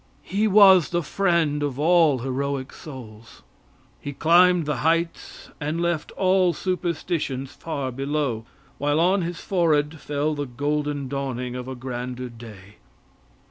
[0.23, 3.43] He was the friend of all heroic souls.
[3.99, 8.43] He climbed the heights and left all superstitions far below,
[8.79, 12.77] while on his forehead fell the golden dawning of a grander day.